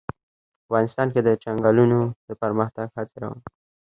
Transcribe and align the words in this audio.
افغانستان 0.65 1.07
کې 1.13 1.21
د 1.23 1.29
چنګلونه 1.43 1.97
د 2.27 2.29
پرمختګ 2.41 2.87
هڅې 2.95 3.15
روانې 3.23 3.41
دي. 3.43 3.51